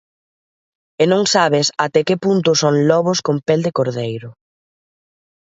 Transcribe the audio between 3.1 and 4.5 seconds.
con pel de cordeiro.